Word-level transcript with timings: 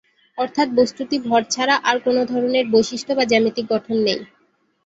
অর্থাৎ 0.37 0.67
বস্তুটি 0.75 1.15
ভর 1.27 1.41
ছাড়া 1.49 1.75
আর 1.83 1.97
কোন 2.05 2.17
ধরনের 2.31 2.65
বৈশিষ্ট্য 2.73 3.11
বা 3.17 3.23
জ্যামিতিক 3.31 3.65
গঠন 3.73 3.97
নেই। 4.07 4.19